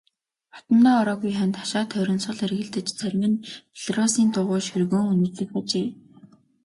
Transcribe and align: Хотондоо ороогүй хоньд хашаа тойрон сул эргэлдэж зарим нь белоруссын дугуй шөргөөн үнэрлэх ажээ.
Хотондоо 0.55 0.95
ороогүй 1.01 1.33
хоньд 1.37 1.55
хашаа 1.61 1.85
тойрон 1.91 2.19
сул 2.23 2.39
эргэлдэж 2.45 2.87
зарим 2.99 3.23
нь 3.31 3.43
белоруссын 3.83 4.27
дугуй 4.33 4.61
шөргөөн 4.67 5.07
үнэрлэх 5.13 5.51
ажээ. 5.59 5.87